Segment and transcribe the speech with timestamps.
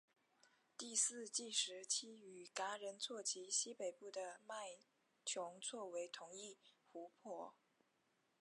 [0.79, 4.79] 第四纪时期与嘎仁错及西北部的麦
[5.23, 6.57] 穷错为同一
[6.91, 7.53] 湖泊。